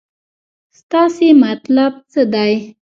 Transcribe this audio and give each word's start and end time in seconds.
ستاسې 0.79 1.27
مطلب 1.43 1.93
څه 2.11 2.21
دی. 2.33 2.53